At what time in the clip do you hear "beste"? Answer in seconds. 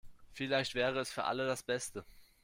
1.61-2.03